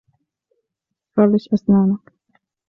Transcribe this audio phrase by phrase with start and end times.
[1.13, 2.13] فرش أسنانك.